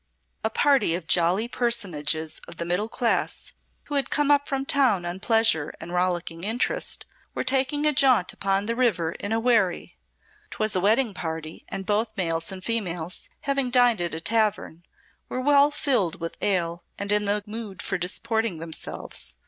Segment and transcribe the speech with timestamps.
[0.43, 3.53] A party of jolly personages of the middle class,
[3.83, 8.33] who had come up from town on pleasure and rollicking interest, were taking a jaunt
[8.33, 9.99] upon the river in a wherry.
[10.49, 14.81] 'Twas a wedding party, and both males and females, having dined at a tavern,
[15.29, 19.37] were well filled with ale and in the mood for disporting themselves.